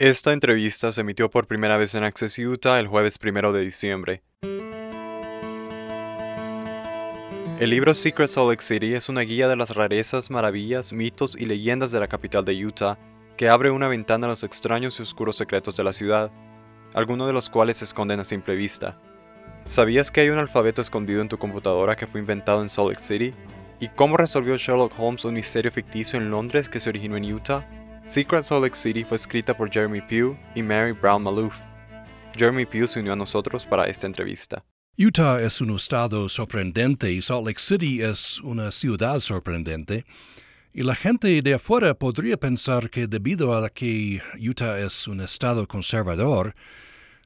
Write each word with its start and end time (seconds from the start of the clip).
Esta 0.00 0.32
entrevista 0.32 0.92
se 0.92 1.02
emitió 1.02 1.30
por 1.30 1.46
primera 1.46 1.76
vez 1.76 1.94
en 1.94 2.04
Access 2.04 2.38
Utah 2.38 2.80
el 2.80 2.86
jueves 2.86 3.18
1 3.22 3.52
de 3.52 3.60
diciembre. 3.60 4.22
El 7.60 7.68
libro 7.68 7.92
Secret 7.92 8.30
Salt 8.30 8.48
Lake 8.48 8.62
City 8.62 8.94
es 8.94 9.10
una 9.10 9.20
guía 9.20 9.46
de 9.46 9.56
las 9.56 9.76
rarezas, 9.76 10.30
maravillas, 10.30 10.94
mitos 10.94 11.36
y 11.38 11.44
leyendas 11.44 11.90
de 11.90 12.00
la 12.00 12.08
capital 12.08 12.46
de 12.46 12.64
Utah, 12.64 12.96
que 13.36 13.50
abre 13.50 13.70
una 13.70 13.88
ventana 13.88 14.26
a 14.26 14.30
los 14.30 14.42
extraños 14.42 14.98
y 14.98 15.02
oscuros 15.02 15.36
secretos 15.36 15.76
de 15.76 15.84
la 15.84 15.92
ciudad, 15.92 16.30
algunos 16.94 17.26
de 17.26 17.34
los 17.34 17.50
cuales 17.50 17.76
se 17.76 17.84
esconden 17.84 18.20
a 18.20 18.24
simple 18.24 18.56
vista. 18.56 18.98
¿Sabías 19.66 20.10
que 20.10 20.22
hay 20.22 20.30
un 20.30 20.38
alfabeto 20.38 20.80
escondido 20.80 21.20
en 21.20 21.28
tu 21.28 21.36
computadora 21.36 21.94
que 21.94 22.06
fue 22.06 22.20
inventado 22.20 22.62
en 22.62 22.70
Salt 22.70 22.88
Lake 22.88 23.04
City? 23.04 23.34
¿Y 23.80 23.88
cómo 23.88 24.16
resolvió 24.16 24.56
Sherlock 24.56 24.98
Holmes 24.98 25.26
un 25.26 25.34
misterio 25.34 25.70
ficticio 25.70 26.18
en 26.18 26.30
Londres 26.30 26.70
que 26.70 26.80
se 26.80 26.88
originó 26.88 27.18
en 27.18 27.30
Utah? 27.34 27.68
Secret 28.10 28.42
Salt 28.42 28.64
Lake 28.64 28.74
City 28.74 29.04
fue 29.04 29.16
escrita 29.16 29.56
por 29.56 29.70
Jeremy 29.70 30.00
Pugh 30.00 30.36
y 30.56 30.64
Mary 30.64 30.90
Brown 30.90 31.22
Malouf. 31.22 31.54
Jeremy 32.36 32.66
Pugh 32.66 32.88
se 32.88 32.98
unió 32.98 33.12
a 33.12 33.16
nosotros 33.16 33.64
para 33.64 33.84
esta 33.84 34.08
entrevista. 34.08 34.64
Utah 34.98 35.40
es 35.40 35.60
un 35.60 35.76
estado 35.76 36.28
sorprendente 36.28 37.12
y 37.12 37.22
Salt 37.22 37.46
Lake 37.46 37.60
City 37.60 38.02
es 38.02 38.40
una 38.40 38.72
ciudad 38.72 39.20
sorprendente. 39.20 40.04
Y 40.74 40.82
la 40.82 40.96
gente 40.96 41.40
de 41.40 41.54
afuera 41.54 41.94
podría 41.94 42.36
pensar 42.36 42.90
que 42.90 43.06
debido 43.06 43.54
a 43.54 43.70
que 43.70 44.20
Utah 44.40 44.80
es 44.80 45.06
un 45.06 45.20
estado 45.20 45.68
conservador, 45.68 46.56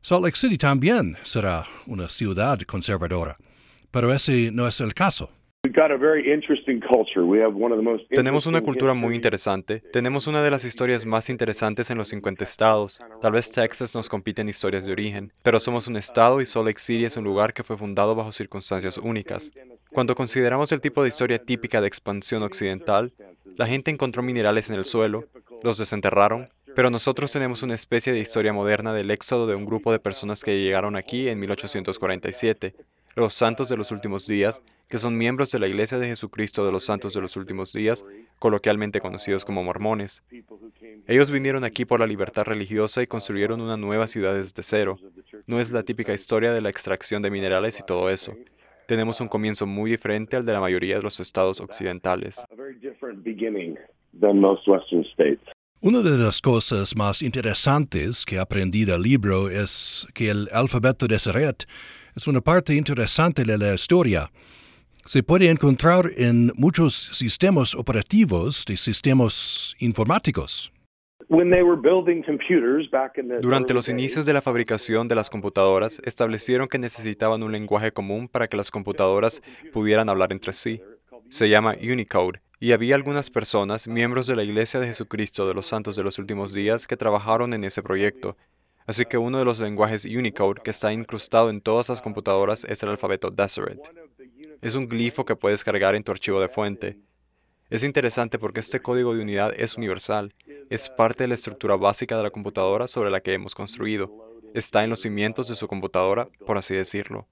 Salt 0.03 0.23
Lake 0.23 0.37
City 0.37 0.59
también 0.59 1.17
será 1.25 1.67
una 1.87 2.11
ciudad 2.11 2.61
conservadora. 2.67 3.39
Pero 3.91 4.13
ese 4.13 4.51
no 4.53 4.69
es 4.69 4.83
el 4.83 4.93
caso. 4.93 5.31
Tenemos 8.09 8.47
una 8.47 8.61
cultura 8.61 8.95
muy 8.95 9.17
interesante. 9.17 9.81
Tenemos 9.93 10.29
una 10.29 10.41
de 10.41 10.51
las 10.51 10.65
historias 10.65 11.05
más 11.05 11.29
interesantes 11.29 11.91
en 11.91 11.99
los 11.99 12.09
50 12.09 12.45
estados. 12.45 13.01
Tal 13.21 13.33
vez 13.33 13.51
Texas 13.51 13.93
nos 13.93 14.09
compite 14.09 14.43
en 14.43 14.49
historias 14.49 14.85
de 14.85 14.93
origen, 14.93 15.33
pero 15.43 15.59
somos 15.59 15.89
un 15.89 15.97
estado 15.97 16.41
y 16.41 16.47
Salt 16.47 16.67
Lake 16.67 16.81
City 16.81 17.07
es 17.07 17.17
un 17.17 17.25
lugar 17.25 17.53
que 17.53 17.65
fue 17.65 17.77
fundado 17.77 18.15
bajo 18.15 18.31
circunstancias 18.31 18.99
únicas. 18.99 19.51
Cuando 19.91 20.15
consideramos 20.15 20.71
el 20.71 20.81
tipo 20.81 21.03
de 21.03 21.09
historia 21.09 21.41
típica 21.41 21.81
de 21.81 21.89
expansión 21.89 22.45
occidental, 22.45 23.13
la 23.57 23.67
gente 23.67 23.91
encontró 23.91 24.23
minerales 24.23 24.71
en 24.71 24.77
el 24.77 24.85
suelo, 24.85 25.25
los 25.65 25.79
desenterraron, 25.79 26.51
pero 26.77 26.91
nosotros 26.91 27.33
tenemos 27.33 27.65
una 27.65 27.75
especie 27.75 28.13
de 28.13 28.21
historia 28.21 28.53
moderna 28.53 28.93
del 28.93 29.11
éxodo 29.11 29.49
de 29.49 29.57
un 29.57 29.65
grupo 29.65 29.91
de 29.91 29.99
personas 29.99 30.45
que 30.45 30.61
llegaron 30.61 30.95
aquí 30.95 31.29
en 31.29 31.41
1847 31.41 32.75
los 33.15 33.35
santos 33.35 33.69
de 33.69 33.77
los 33.77 33.91
últimos 33.91 34.27
días, 34.27 34.63
que 34.89 34.99
son 34.99 35.17
miembros 35.17 35.51
de 35.51 35.59
la 35.59 35.69
Iglesia 35.69 35.99
de 35.99 36.07
Jesucristo 36.07 36.65
de 36.65 36.73
los 36.73 36.85
Santos 36.85 37.15
de 37.15 37.21
los 37.21 37.37
Últimos 37.37 37.73
Días, 37.73 38.05
coloquialmente 38.39 39.01
conocidos 39.01 39.45
como 39.45 39.65
mormones. 39.65 40.23
Ellos 41.07 41.31
vinieron 41.31 41.65
aquí 41.65 41.85
por 41.85 42.01
la 42.01 42.07
libertad 42.07 42.45
religiosa 42.45 43.03
y 43.03 43.07
construyeron 43.07 43.61
una 43.61 43.77
nueva 43.77 44.07
ciudad 44.07 44.35
desde 44.35 44.63
cero. 44.63 44.99
No 45.47 45.61
es 45.61 45.73
la 45.73 45.83
típica 45.83 46.13
historia 46.13 46.53
de 46.53 46.61
la 46.61 46.71
extracción 46.71 47.23
de 47.23 47.31
minerales 47.31 47.79
y 47.81 47.87
todo 47.87 48.11
eso. 48.11 48.35
Tenemos 48.87 49.21
un 49.21 49.29
comienzo 49.29 49.67
muy 49.67 49.91
diferente 49.91 50.37
al 50.37 50.45
de 50.45 50.53
la 50.53 50.61
mayoría 50.61 50.97
de 50.97 51.03
los 51.03 51.19
estados 51.21 51.61
occidentales. 51.61 52.45
Una 55.81 56.03
de 56.03 56.19
las 56.19 56.41
cosas 56.41 56.97
más 56.97 57.23
interesantes 57.23 58.25
que 58.25 58.39
aprendí 58.39 58.85
del 58.85 59.03
libro 59.03 59.51
es 59.51 60.07
que 60.15 60.31
el 60.31 60.49
alfabeto 60.53 61.07
de 61.07 61.19
Seret 61.19 61.67
es 62.17 62.27
una 62.29 62.41
parte 62.41 62.75
interesante 62.75 63.45
de 63.45 63.59
la 63.59 63.75
historia. 63.75 64.31
Se 65.05 65.23
puede 65.23 65.51
encontrar 65.51 66.11
en 66.17 66.53
muchos 66.57 66.95
sistemas 67.13 67.75
operativos 67.75 68.65
de 68.67 68.77
sistemas 68.77 69.75
informáticos. 69.79 70.73
Durante 73.41 73.75
los 73.75 73.89
inicios 73.89 74.27
de 74.27 74.33
la 74.33 74.43
fabricación 74.43 75.09
de 75.09 75.15
las 75.15 75.31
computadoras, 75.31 76.01
establecieron 76.05 76.69
que 76.69 76.79
necesitaban 76.79 77.43
un 77.43 77.53
lenguaje 77.53 77.93
común 77.93 78.29
para 78.29 78.49
que 78.49 78.57
las 78.57 78.71
computadoras 78.71 79.43
pudieran 79.73 80.09
hablar 80.09 80.33
entre 80.33 80.53
sí. 80.53 80.81
Se 81.31 81.49
llama 81.49 81.75
Unicode, 81.83 82.41
y 82.61 82.73
había 82.73 82.95
algunas 82.95 83.31
personas, 83.31 83.89
miembros 83.89 84.27
de 84.27 84.37
la 84.37 84.45
Iglesia 84.45 84.81
de 84.81 84.87
Jesucristo 84.87 85.47
de 85.47 85.55
los 85.55 85.67
Santos 85.67 85.97
de 85.97 86.03
los 86.03 86.19
Últimos 86.19 86.53
Días, 86.53 86.87
que 86.87 86.97
trabajaron 86.97 87.53
en 87.55 87.65
ese 87.65 87.83
proyecto, 87.83 88.37
Así 88.87 89.07
que 89.07 89.17
uno 89.17 89.39
de 89.39 89.45
los 89.47 89.61
lenguajes 89.61 90.05
Unicode 90.05 90.61
que 90.63 90.71
está 90.71 90.93
incrustado 90.93 91.49
en 91.49 91.61
todas 91.61 91.89
las 91.89 92.03
computadoras 92.03 92.65
es 92.65 92.83
el 92.83 92.91
alfabeto 92.91 93.31
Deseret. 93.31 93.81
Es 94.61 94.75
un 94.75 94.89
glifo 94.89 95.25
que 95.25 95.37
puedes 95.37 95.65
cargar 95.65 95.95
en 95.95 96.05
tu 96.05 96.13
archivo 96.13 96.41
de 96.41 96.49
fuente. 96.49 96.99
Es 97.71 97.83
interesante 97.83 98.39
porque 98.39 98.61
este 98.61 98.81
código 98.81 99.15
de 99.15 99.23
unidad 99.23 99.55
es 99.57 99.77
universal, 99.77 100.35
es 100.69 100.91
parte 100.91 101.25
de 101.25 101.29
la 101.29 101.35
estructura 101.35 101.77
básica 101.77 102.17
de 102.17 102.23
la 102.23 102.31
computadora 102.31 102.87
sobre 102.87 103.11
la 103.11 103.21
que 103.21 103.33
hemos 103.33 103.55
construido. 103.55 104.11
Está 104.53 104.85
en 104.85 104.91
los 104.91 105.01
cimientos 105.01 105.49
de 105.49 105.55
su 105.55 105.67
computadora, 105.67 106.29
por 106.47 106.59
así 106.59 106.75
decirlo. 106.75 107.27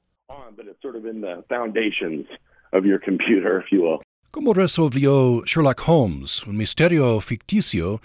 ¿Cómo 4.30 4.54
resolvió 4.54 5.42
Sherlock 5.44 5.82
Holmes 5.86 6.46
un 6.46 6.56
misterio 6.56 7.20
ficticio 7.20 8.00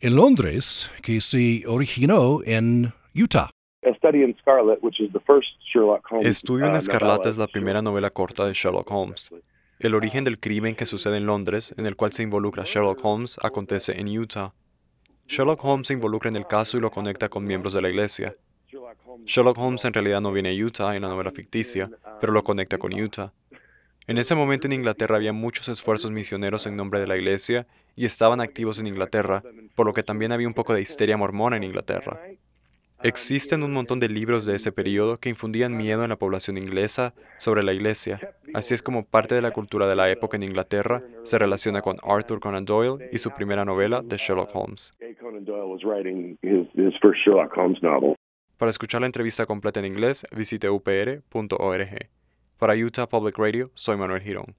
en 0.00 0.16
Londres 0.16 0.90
que 1.02 1.20
se 1.20 1.64
originó 1.66 2.40
en 2.44 2.92
Utah. 3.14 3.50
Estudio 6.20 6.66
en 6.66 6.72
uh, 6.72 6.76
Escarlata 6.76 7.28
es 7.28 7.38
la 7.38 7.46
primera 7.46 7.82
novela 7.82 8.10
corta 8.10 8.46
de 8.46 8.52
Sherlock 8.52 8.90
Holmes. 8.90 9.30
El 9.80 9.94
origen 9.94 10.24
del 10.24 10.38
crimen 10.38 10.74
que 10.74 10.86
sucede 10.86 11.18
en 11.18 11.26
Londres, 11.26 11.74
en 11.76 11.86
el 11.86 11.96
cual 11.96 12.12
se 12.12 12.22
involucra 12.22 12.64
Sherlock 12.64 13.04
Holmes, 13.04 13.38
acontece 13.42 13.98
en 13.98 14.08
Utah. 14.08 14.52
Sherlock 15.26 15.64
Holmes 15.64 15.88
se 15.88 15.94
involucra 15.94 16.28
en 16.28 16.36
el 16.36 16.46
caso 16.46 16.76
y 16.76 16.80
lo 16.80 16.90
conecta 16.90 17.28
con 17.28 17.44
miembros 17.44 17.72
de 17.72 17.82
la 17.82 17.88
iglesia. 17.88 18.36
Sherlock 19.24 19.58
Holmes 19.58 19.84
en 19.84 19.92
realidad 19.92 20.20
no 20.20 20.32
viene 20.32 20.50
a 20.50 20.64
Utah 20.64 20.94
en 20.94 21.02
la 21.02 21.08
novela 21.08 21.30
ficticia, 21.30 21.90
pero 22.20 22.32
lo 22.32 22.42
conecta 22.42 22.78
con 22.78 22.92
Utah. 22.92 23.32
En 24.08 24.18
ese 24.18 24.36
momento 24.36 24.68
en 24.68 24.72
Inglaterra 24.72 25.16
había 25.16 25.32
muchos 25.32 25.68
esfuerzos 25.68 26.12
misioneros 26.12 26.66
en 26.66 26.76
nombre 26.76 27.00
de 27.00 27.08
la 27.08 27.16
iglesia 27.16 27.66
y 27.96 28.04
estaban 28.04 28.40
activos 28.40 28.78
en 28.78 28.86
Inglaterra, 28.86 29.42
por 29.74 29.84
lo 29.84 29.92
que 29.92 30.04
también 30.04 30.30
había 30.30 30.46
un 30.46 30.54
poco 30.54 30.74
de 30.74 30.80
histeria 30.80 31.16
mormona 31.16 31.56
en 31.56 31.64
Inglaterra. 31.64 32.20
Existen 33.02 33.64
un 33.64 33.72
montón 33.72 33.98
de 33.98 34.08
libros 34.08 34.46
de 34.46 34.54
ese 34.54 34.70
periodo 34.70 35.16
que 35.16 35.28
infundían 35.28 35.76
miedo 35.76 36.04
en 36.04 36.10
la 36.10 36.16
población 36.16 36.56
inglesa 36.56 37.14
sobre 37.38 37.64
la 37.64 37.72
iglesia. 37.72 38.20
Así 38.54 38.74
es 38.74 38.82
como 38.82 39.04
parte 39.04 39.34
de 39.34 39.42
la 39.42 39.50
cultura 39.50 39.88
de 39.88 39.96
la 39.96 40.08
época 40.08 40.36
en 40.36 40.44
Inglaterra 40.44 41.02
se 41.24 41.38
relaciona 41.38 41.82
con 41.82 41.96
Arthur 42.04 42.38
Conan 42.38 42.64
Doyle 42.64 43.08
y 43.12 43.18
su 43.18 43.32
primera 43.32 43.64
novela, 43.64 44.04
The 44.08 44.18
Sherlock 44.18 44.54
Holmes. 44.54 44.94
Para 48.56 48.70
escuchar 48.70 49.00
la 49.00 49.06
entrevista 49.06 49.46
completa 49.46 49.80
en 49.80 49.86
inglés, 49.86 50.24
visite 50.34 50.70
upr.org. 50.70 52.08
Para 52.58 52.74
Utah 52.74 53.06
Public 53.06 53.36
Radio, 53.36 53.70
soy 53.74 53.98
Manuel 53.98 54.22
Girón. 54.22 54.56